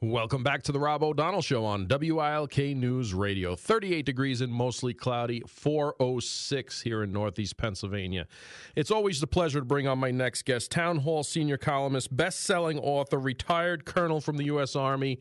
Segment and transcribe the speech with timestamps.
[0.00, 3.56] Welcome back to the Rob O'Donnell Show on WILK News Radio.
[3.56, 8.28] 38 degrees and mostly cloudy, 406 here in Northeast Pennsylvania.
[8.76, 12.78] It's always the pleasure to bring on my next guest, Town Hall senior columnist, best-selling
[12.78, 14.76] author, retired colonel from the U.S.
[14.76, 15.18] Army,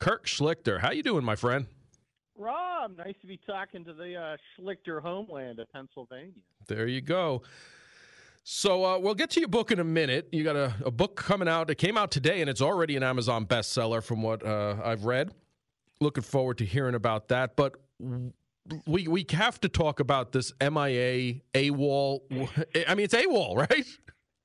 [0.00, 0.80] Kurt Schlichter.
[0.80, 1.68] How you doing, my friend?
[2.36, 6.32] Rob, nice to be talking to the uh, Schlichter homeland of Pennsylvania.
[6.66, 7.42] There you go.
[8.46, 10.28] So uh, we'll get to your book in a minute.
[10.30, 11.70] You got a, a, book coming out.
[11.70, 15.32] It came out today, and it's already an Amazon bestseller, from what uh, I've read.
[16.02, 17.56] Looking forward to hearing about that.
[17.56, 17.76] But
[18.86, 22.20] we we have to talk about this MIA AWOL.
[22.86, 23.86] I mean, it's AWOL, right?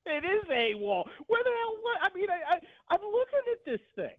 [0.06, 1.04] It is AWOL.
[1.26, 1.76] Where the hell?
[2.00, 2.56] I mean, I,
[2.88, 4.16] I am looking at this thing,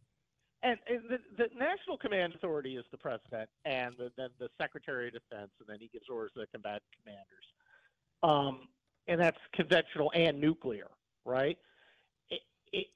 [0.61, 5.07] and, and the, the National Command Authority is the president, and the, then the Secretary
[5.07, 7.47] of Defense, and then he gives orders to the combatant commanders.
[8.21, 8.67] Um,
[9.07, 10.87] and that's conventional and nuclear,
[11.25, 11.57] right?
[12.29, 12.41] It,
[12.71, 12.87] it,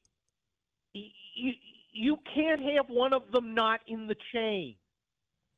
[0.94, 1.54] you,
[1.92, 4.76] you can't have one of them not in the chain.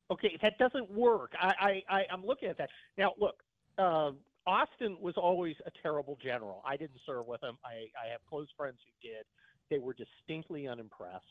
[0.10, 1.34] Okay, that doesn't work.
[1.40, 3.14] I, I, I am looking at that now.
[3.20, 3.44] Look,
[3.78, 4.12] uh,
[4.46, 6.64] Austin was always a terrible general.
[6.66, 7.58] I didn't serve with him.
[7.66, 9.26] I, I have close friends who did.
[9.70, 11.26] They were distinctly unimpressed.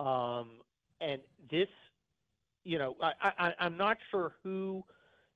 [0.00, 0.58] Um,
[1.00, 1.68] and this,
[2.64, 4.82] you know, I, I, I'm not sure who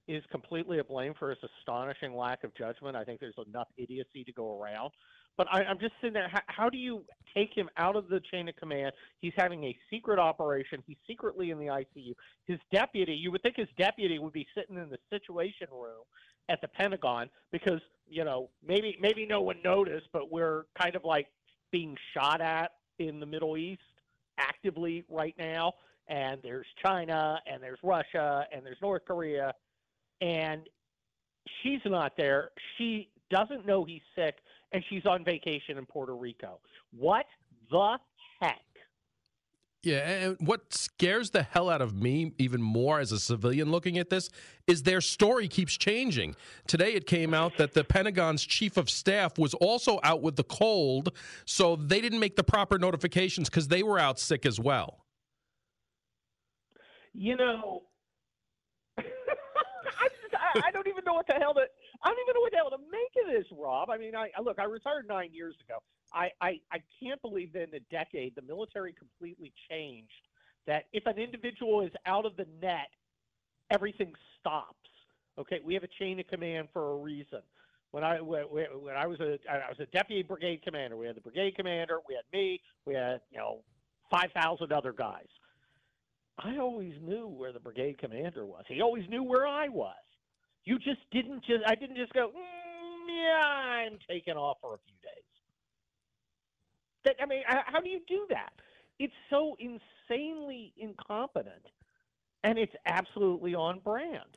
[0.09, 2.97] is completely to blame for his astonishing lack of judgment.
[2.97, 4.91] I think there's enough idiocy to go around.
[5.37, 6.29] But I, am just sitting there.
[6.29, 8.93] How, how, do you take him out of the chain of command?
[9.21, 10.83] He's having a secret operation.
[10.85, 12.15] He's secretly in the ICU.
[12.47, 16.03] His deputy, you would think his deputy would be sitting in the Situation Room
[16.49, 21.05] at the Pentagon because you know maybe maybe no one noticed, but we're kind of
[21.05, 21.29] like
[21.71, 23.83] being shot at in the Middle East
[24.39, 25.75] actively right now.
[26.09, 29.53] And there's China, and there's Russia, and there's North Korea,
[30.21, 30.63] and
[31.63, 32.51] she's not there.
[32.77, 34.37] She doesn't know he's sick,
[34.73, 36.61] and she's on vacation in Puerto Rico.
[36.97, 37.27] What
[37.71, 37.99] the
[38.41, 38.59] heck?
[39.85, 43.97] Yeah, and what scares the hell out of me even more as a civilian looking
[43.97, 44.29] at this
[44.67, 46.35] is their story keeps changing.
[46.67, 50.43] Today it came out that the Pentagon's chief of staff was also out with the
[50.43, 55.05] cold, so they didn't make the proper notifications because they were out sick as well.
[57.15, 57.83] You know,
[60.55, 61.61] I, don't even know what the hell to.
[62.03, 63.91] I don't even know what the hell to make of this, Rob.
[63.91, 64.59] I mean, I look.
[64.59, 65.79] I retired nine years ago.
[66.13, 70.11] I, I, I can't believe that in a decade the military completely changed.
[70.67, 72.89] That if an individual is out of the net,
[73.71, 74.75] everything stops.
[75.39, 77.41] Okay, we have a chain of command for a reason.
[77.91, 81.17] When I when, when I was a I was a deputy brigade commander, we had
[81.17, 83.61] the brigade commander, we had me, we had you know
[84.11, 85.29] five thousand other guys.
[86.39, 88.65] I always knew where the brigade commander was.
[88.69, 89.95] He always knew where I was.
[90.69, 94.79] You just didn't just I didn't just go, mm, yeah, I'm taking off for a
[94.85, 95.25] few days.
[97.07, 98.53] That I mean, how do you do that?
[98.99, 101.65] It's so insanely incompetent,
[102.45, 104.37] and it's absolutely on brand.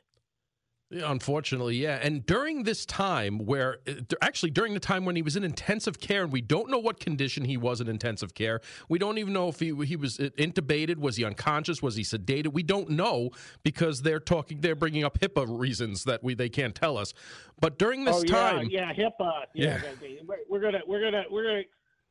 [0.92, 1.98] Unfortunately, yeah.
[2.02, 5.98] And during this time, where uh, actually during the time when he was in intensive
[5.98, 8.60] care, and we don't know what condition he was in intensive care.
[8.90, 12.02] We don't even know if he he was uh, intubated, was he unconscious, was he
[12.02, 12.52] sedated.
[12.52, 13.30] We don't know
[13.62, 17.14] because they're talking, they're bringing up HIPAA reasons that we they can't tell us.
[17.58, 20.08] But during this oh, yeah, time, yeah, HIPAA, yeah, yeah.
[20.48, 21.62] We're, gonna we're gonna we're gonna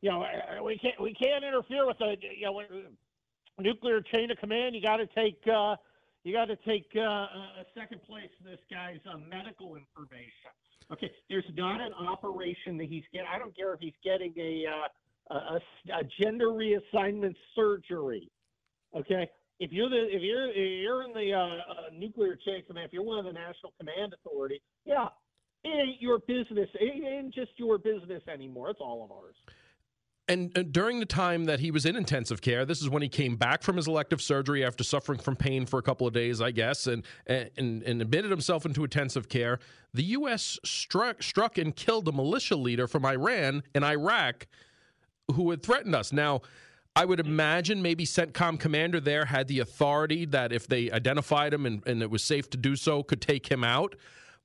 [0.01, 2.63] you know uh, we can't we can't interfere with the you know
[3.59, 4.73] nuclear chain of command.
[4.73, 5.39] You got to take.
[5.47, 5.75] Uh,
[6.23, 10.51] you got to take uh, a second place this guy's uh, medical information.
[10.91, 13.27] Okay, there's not an operation that he's getting.
[13.33, 14.65] I don't care if he's getting a,
[15.31, 15.59] uh, a,
[15.99, 18.29] a gender reassignment surgery.
[18.95, 22.87] Okay, if you're the if you're if you're in the uh, uh, nuclear chain command,
[22.87, 25.07] if you're one of the national command authority, yeah,
[25.63, 26.67] it ain't your business.
[26.73, 28.71] It ain't just your business anymore.
[28.71, 29.35] It's all of ours.
[30.31, 33.09] And, and, during the time that he was in intensive care, this is when he
[33.09, 36.41] came back from his elective surgery after suffering from pain for a couple of days,
[36.41, 39.59] I guess, and and, and admitted himself into intensive care.
[39.93, 40.57] The U.S.
[40.63, 44.47] struck struck and killed a militia leader from Iran in Iraq
[45.33, 46.11] who had threatened us.
[46.13, 46.41] Now.
[46.93, 51.65] I would imagine maybe CENTCOM commander there had the authority that if they identified him
[51.65, 53.95] and, and it was safe to do so, could take him out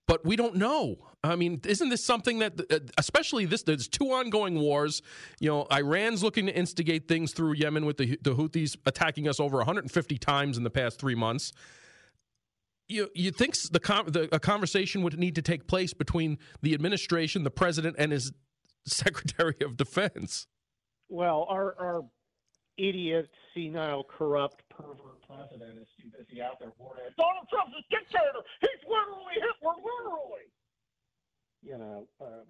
[0.06, 0.96] but we don't know.
[1.24, 5.02] I mean, isn't this something that, uh, especially this, there's two ongoing wars.
[5.40, 9.40] You know, Iran's looking to instigate things through Yemen with the, the Houthis attacking us
[9.40, 11.52] over 150 times in the past three months.
[12.88, 17.42] You you think the, the a conversation would need to take place between the administration,
[17.42, 18.32] the president, and his
[18.86, 20.46] Secretary of Defense?
[21.08, 22.04] Well, our our
[22.78, 28.42] idiot, senile, corrupt, pervert president is too busy out there bored Donald Trump's a dictator.
[28.60, 30.46] He's literally Hitler, literally.
[31.62, 32.44] You know, uh,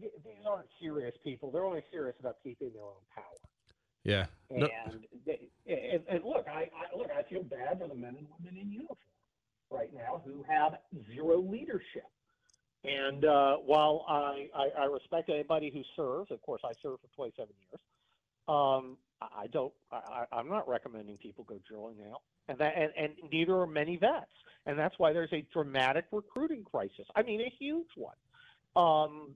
[0.00, 1.50] these aren't serious people.
[1.50, 3.24] They're only serious about keeping their own power.
[4.04, 4.26] Yeah.
[4.50, 4.68] And No-
[5.26, 8.60] they, and, and look, I, I look, I feel bad for the men and women
[8.60, 8.98] in uniform
[9.70, 10.74] right now who have
[11.12, 12.06] zero leadership.
[12.84, 17.08] And uh, while I, I, I respect anybody who serves, of course, I served for
[17.14, 17.80] 27 years.
[18.48, 19.72] Um, I don't.
[19.92, 22.18] I- I'm not recommending people go drilling now,
[22.48, 24.26] and that, and, and neither are many vets,
[24.66, 27.06] and that's why there's a dramatic recruiting crisis.
[27.14, 28.16] I mean, a huge one.
[28.74, 29.34] Um,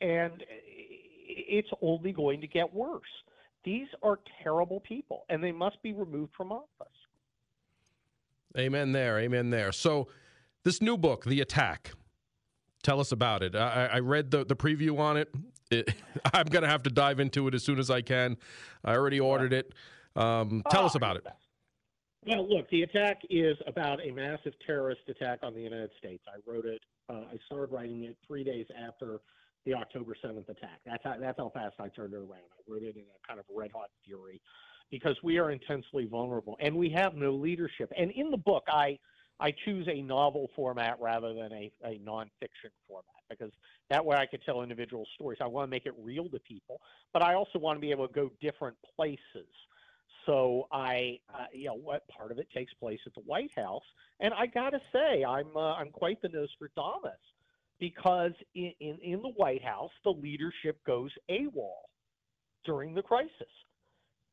[0.00, 0.42] and
[1.28, 3.02] it's only going to get worse.
[3.64, 6.66] These are terrible people, and they must be removed from office.
[8.58, 9.18] Amen there.
[9.18, 9.70] Amen there.
[9.72, 10.08] So,
[10.64, 11.92] this new book, The Attack,
[12.86, 13.56] tell us about it.
[13.56, 15.34] I, I read the, the preview on it.
[15.72, 15.92] it
[16.32, 18.36] I'm going to have to dive into it as soon as I can.
[18.84, 19.74] I already ordered it.
[20.14, 21.26] Um, tell us about it.
[22.26, 26.22] Well, look, the attack is about a massive terrorist attack on the United States.
[26.28, 26.80] I wrote it.
[27.08, 29.18] Uh, I started writing it three days after
[29.64, 30.80] the October 7th attack.
[30.86, 32.30] That's how, that's how fast I turned it around.
[32.52, 34.40] I wrote it in a kind of red hot fury
[34.90, 37.92] because we are intensely vulnerable and we have no leadership.
[37.98, 38.98] And in the book, I
[39.38, 43.52] I choose a novel format rather than a, a nonfiction format because
[43.90, 45.38] that way I could tell individual stories.
[45.40, 46.80] I want to make it real to people,
[47.12, 49.48] but I also want to be able to go different places.
[50.24, 53.84] So I, uh, you know, what part of it takes place at the White House,
[54.20, 57.12] and I got to say, I'm uh, I'm quite the Nostradamus
[57.78, 61.74] because in, in in the White House, the leadership goes AWOL
[62.64, 63.30] during the crisis,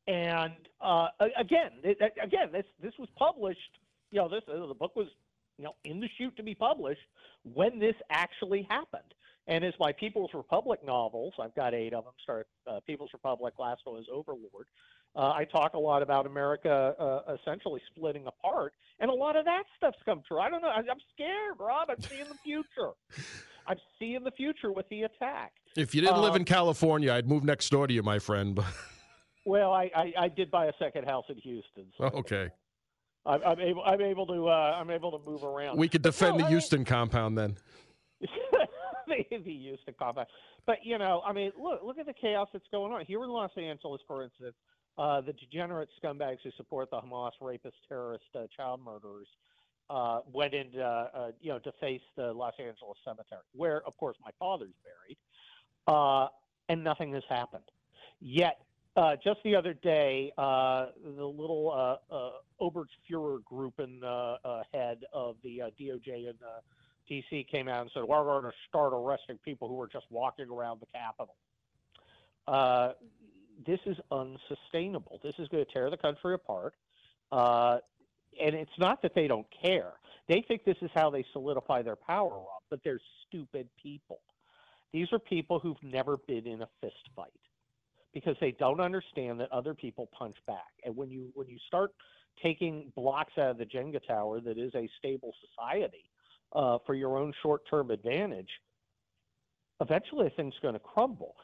[0.08, 1.08] and uh,
[1.38, 3.60] again, it, again, this this was published.
[4.14, 5.08] You know, this uh, the book was
[5.58, 7.00] you know in the chute to be published
[7.42, 9.12] when this actually happened.
[9.48, 12.12] And as my People's Republic novels, I've got eight of them.
[12.22, 13.54] Start uh, People's Republic.
[13.58, 14.68] Last one is Overlord.
[15.16, 19.44] Uh, I talk a lot about America uh, essentially splitting apart, and a lot of
[19.46, 20.38] that stuff's come true.
[20.38, 20.68] I don't know.
[20.68, 21.90] I, I'm scared, Rob.
[21.90, 22.92] I'm seeing the future.
[23.66, 25.52] I'm seeing the future with the attack.
[25.76, 28.54] If you didn't live Um, in California, I'd move next door to you, my friend.
[28.54, 28.66] But
[29.44, 31.86] Well, I, I, I did buy a second house in Houston.
[31.98, 32.50] So okay,
[33.26, 33.82] I'm, I'm able.
[33.84, 34.48] I'm able to.
[34.48, 35.78] Uh, I'm able to move around.
[35.78, 37.56] we could defend No, the I- Houston compound then.
[39.44, 39.94] be used to.
[40.66, 43.30] But you know, I mean, look look at the chaos that's going on here in
[43.30, 44.54] Los Angeles, for instance.
[44.96, 49.26] Uh, the degenerate scumbags who support the Hamas rapist, terrorist, uh, child murderers
[49.90, 50.82] uh, went in, uh,
[51.12, 55.16] uh, you know, to face the Los Angeles cemetery, where, of course, my father's buried,
[55.88, 56.28] uh,
[56.68, 57.64] and nothing has happened.
[58.20, 58.58] Yet,
[58.96, 60.86] uh, just the other day, uh,
[61.16, 61.72] the little
[62.10, 62.30] uh, uh,
[63.44, 66.60] group in uh, uh, head of the uh, DOJ in uh,
[67.10, 70.48] DC came out and said, "We're going to start arresting people who are just walking
[70.48, 71.34] around the Capitol."
[72.46, 72.92] Uh,
[73.66, 75.20] this is unsustainable.
[75.22, 76.74] This is going to tear the country apart.
[77.32, 77.78] Uh,
[78.40, 79.92] and it's not that they don't care;
[80.28, 82.62] they think this is how they solidify their power up.
[82.70, 84.20] But they're stupid people.
[84.92, 87.32] These are people who've never been in a fist fight
[88.14, 90.72] because they don't understand that other people punch back.
[90.84, 91.90] And when you when you start
[92.42, 96.10] taking blocks out of the Jenga tower that is a stable society
[96.52, 98.48] uh, for your own short-term advantage,
[99.80, 101.34] eventually the thing's going to crumble.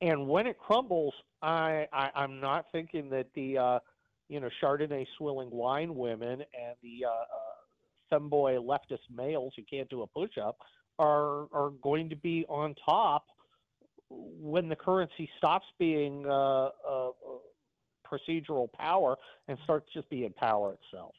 [0.00, 3.78] And when it crumbles, I, I I'm not thinking that the uh,
[4.28, 9.88] you know Chardonnay swilling wine women and the uh, uh, femboy leftist males who can't
[9.90, 10.56] do a push-up
[10.98, 13.26] are are going to be on top
[14.10, 17.10] when the currency stops being uh, uh,
[18.06, 19.16] procedural power
[19.48, 21.14] and starts just being power itself.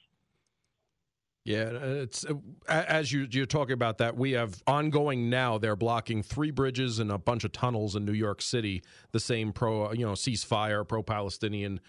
[1.44, 2.26] Yeah, it's
[2.68, 4.18] as you you're talking about that.
[4.18, 5.60] We have ongoing now.
[5.60, 8.82] They're blocking three bridges and a bunch of tunnels in New York City.
[9.12, 11.82] The same pro, you know, ceasefire, pro-Palestinian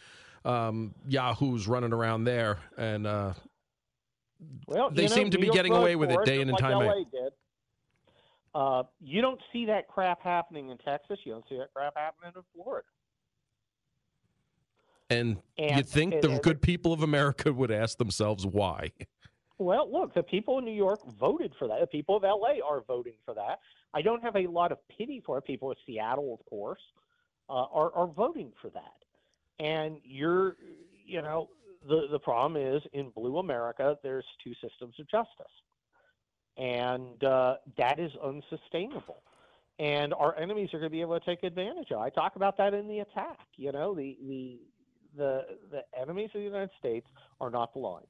[0.44, 3.32] um, yahoos running around there, and uh,
[4.66, 6.40] Well, They you know, seem to New be York getting away with for it day
[6.42, 7.06] in and just time out.
[8.56, 11.18] Uh, you don't see that crap happening in Texas.
[11.24, 12.86] You don't see that crap happening in Florida.
[15.10, 18.90] and, you And- think and- the and- good people of America would ask themselves why?
[19.58, 21.80] Well, look, the people in New York voted for that.
[21.80, 23.60] The people of LA are voting for that.
[23.94, 25.44] I don't have a lot of pity for it.
[25.44, 26.80] People of Seattle, of course,
[27.48, 29.04] uh, are are voting for that.
[29.60, 30.56] And you're,
[31.04, 31.50] you know,
[31.86, 35.52] the the problem is in blue America, there's two systems of justice,
[36.56, 39.22] and uh, that is unsustainable.
[39.78, 41.98] And our enemies are going to be able to take advantage of.
[42.00, 43.40] I talk about that in the attack.
[43.56, 44.58] You know, the the
[45.16, 47.06] the the enemies of the United States
[47.40, 48.06] are not blind.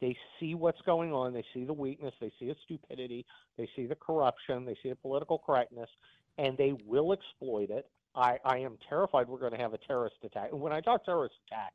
[0.00, 1.32] They see what's going on.
[1.32, 2.14] They see the weakness.
[2.20, 3.24] They see the stupidity.
[3.56, 4.64] They see the corruption.
[4.64, 5.88] They see the political correctness,
[6.38, 7.88] and they will exploit it.
[8.14, 10.48] I, I am terrified we're going to have a terrorist attack.
[10.50, 11.72] And when I talk terrorist attack,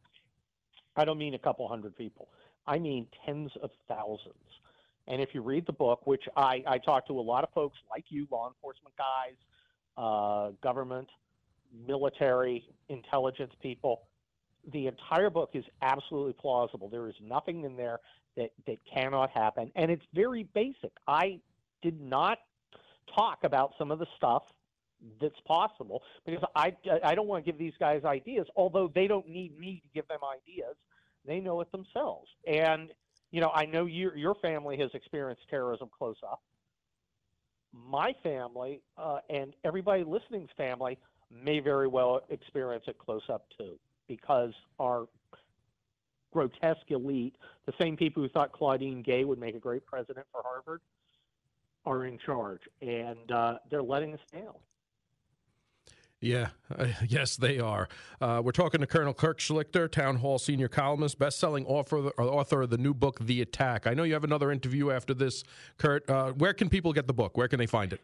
[0.96, 2.28] I don't mean a couple hundred people.
[2.68, 4.36] I mean tens of thousands.
[5.08, 7.78] And if you read the book, which I, I talk to a lot of folks
[7.90, 9.36] like you, law enforcement guys,
[9.98, 11.10] uh, government,
[11.88, 14.04] military, intelligence people.
[14.72, 16.90] The entire book is absolutely plausible.
[16.90, 18.00] There is nothing in there
[18.36, 19.72] that, that cannot happen.
[19.76, 20.92] And it's very basic.
[21.08, 21.40] I
[21.82, 22.40] did not
[23.16, 24.44] talk about some of the stuff
[25.22, 29.28] that's possible because I, I don't want to give these guys ideas, although they don't
[29.30, 30.76] need me to give them ideas.
[31.26, 32.28] They know it themselves.
[32.46, 32.92] And,
[33.32, 36.42] you know, I know your, your family has experienced terrorism close up.
[37.74, 40.98] My family uh, and everybody listening's family
[41.32, 45.08] may very well experience it close up too because our
[46.32, 50.42] grotesque elite, the same people who thought Claudine Gay would make a great president for
[50.44, 50.82] Harvard,
[51.86, 54.54] are in charge, and uh, they're letting us down.
[56.20, 57.88] Yeah, uh, yes, they are.
[58.20, 62.70] Uh, we're talking to Colonel Kurt Schlichter, Town Hall senior columnist, best-selling author, author of
[62.70, 63.88] the new book, The Attack.
[63.88, 65.44] I know you have another interview after this,
[65.78, 66.10] Kurt.
[66.10, 67.38] Uh, where can people get the book?
[67.38, 68.02] Where can they find it?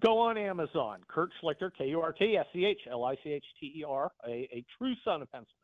[0.00, 0.98] Go on Amazon.
[1.08, 3.84] Kurt Schlichter, K U R T S C H L I C H T E
[3.88, 5.54] R, a true son of Pennsylvania.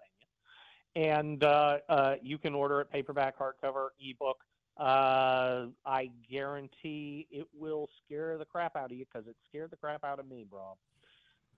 [0.97, 4.39] And uh, uh, you can order it paperback, hardcover, ebook.
[4.79, 9.77] Uh, I guarantee it will scare the crap out of you because it scared the
[9.77, 10.77] crap out of me, bro.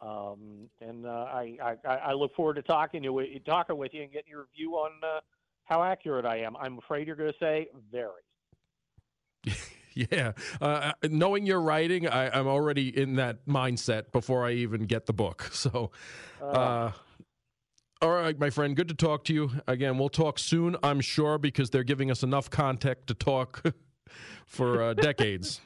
[0.01, 4.03] Um, and uh, I, I, I look forward to talking to you, talking with you,
[4.03, 5.21] and getting your view on uh,
[5.65, 6.57] how accurate I am.
[6.57, 8.23] I'm afraid you're going to say very.
[9.95, 15.07] yeah, uh, knowing your writing, I, am already in that mindset before I even get
[15.07, 15.51] the book.
[15.57, 15.91] So,
[16.41, 16.93] uh, uh,
[18.03, 19.97] all right, my friend, good to talk to you again.
[19.97, 23.63] We'll talk soon, I'm sure, because they're giving us enough context to talk
[24.47, 25.61] for uh, decades.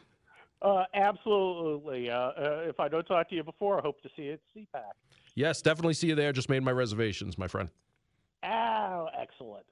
[0.63, 2.11] Uh, absolutely.
[2.11, 4.41] Uh, uh, if I don't talk to you before, I hope to see you at
[4.57, 4.83] CPAC.
[5.35, 6.33] Yes, definitely see you there.
[6.33, 7.71] Just made my reservations, my friend.
[8.45, 9.65] Oh, excellent.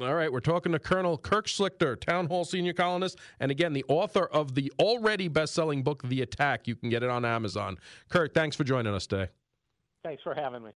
[0.00, 3.84] All right, we're talking to Colonel Kurt Schlichter, Town Hall senior columnist, and again, the
[3.86, 6.66] author of the already best selling book, The Attack.
[6.66, 7.76] You can get it on Amazon.
[8.08, 9.30] Kurt, thanks for joining us today.
[10.02, 10.68] Thanks for having me.